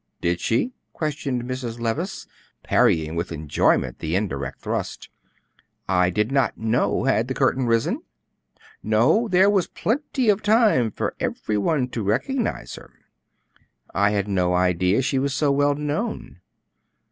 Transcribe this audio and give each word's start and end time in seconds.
"Did 0.19 0.39
she?" 0.39 0.73
questioned 0.93 1.43
Mrs. 1.43 1.79
Levice, 1.79 2.25
parrying 2.63 3.15
with 3.15 3.31
enjoyment 3.31 3.99
the 3.99 4.15
indirect 4.15 4.59
thrusts. 4.61 5.09
"I 5.87 6.09
did 6.09 6.31
not 6.31 6.57
know; 6.57 7.03
had 7.03 7.27
the 7.27 7.35
curtain 7.35 7.67
risen?" 7.67 8.01
"No; 8.81 9.27
there 9.27 9.47
was 9.47 9.67
plenty 9.67 10.27
of 10.29 10.41
time 10.41 10.89
for 10.89 11.13
every 11.19 11.59
one 11.59 11.87
to 11.89 12.01
recognize 12.01 12.73
her." 12.77 12.89
"I 13.93 14.09
had 14.09 14.27
no 14.27 14.55
idea 14.55 15.03
she 15.03 15.19
was 15.19 15.35
so 15.35 15.51
well 15.51 15.75
known." 15.75 16.41